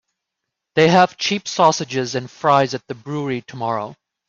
[0.73, 3.95] They have cheap sausages and fries at the brewery tomorrow.